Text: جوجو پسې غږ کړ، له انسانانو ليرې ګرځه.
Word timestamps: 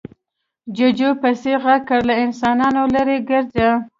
جوجو 0.75 1.09
پسې 1.21 1.53
غږ 1.63 1.81
کړ، 1.89 1.99
له 2.09 2.15
انسانانو 2.25 2.81
ليرې 2.93 3.17
ګرځه. 3.29 3.69